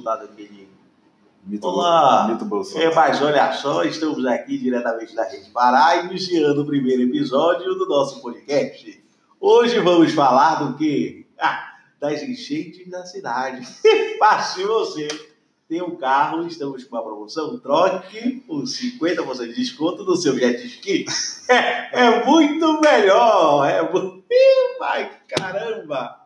estudado 0.00 0.24
aquele. 0.24 0.68
Mito, 1.44 1.66
Olá. 1.66 2.28
Mito 2.28 2.44
Bolsonaro. 2.44 2.90
É, 2.90 2.94
mas 2.94 3.22
olha 3.22 3.52
só, 3.52 3.84
estamos 3.84 4.24
aqui 4.26 4.58
diretamente 4.58 5.14
da 5.14 5.24
Rede 5.24 5.50
Pará, 5.50 5.96
iniciando 6.04 6.62
o 6.62 6.66
primeiro 6.66 7.02
episódio 7.02 7.74
do 7.74 7.86
nosso 7.86 8.20
podcast. 8.20 9.02
Hoje 9.38 9.78
vamos 9.80 10.12
falar 10.12 10.56
do 10.56 10.76
que 10.76 11.26
Ah, 11.38 11.74
das 11.98 12.22
enchentes 12.22 12.90
da 12.90 13.06
cidade. 13.06 13.66
Mas 14.20 14.46
se 14.46 14.64
você 14.64 15.08
tem 15.66 15.80
um 15.80 15.96
carro, 15.96 16.46
estamos 16.46 16.84
com 16.84 16.96
uma 16.96 17.02
promoção, 17.04 17.58
troque 17.58 18.42
por 18.46 18.64
50% 18.64 19.46
de 19.48 19.54
desconto 19.54 20.04
no 20.04 20.16
seu 20.16 20.38
jet 20.38 20.66
ski. 20.66 21.04
É, 21.50 22.06
é 22.06 22.24
muito 22.24 22.80
melhor. 22.80 23.68
É 23.68 23.82
muito... 23.82 24.22
Ih, 24.30 25.10
caramba! 25.26 26.20